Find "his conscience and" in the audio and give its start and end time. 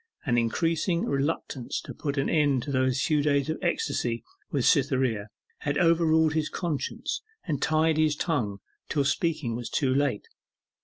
6.33-7.61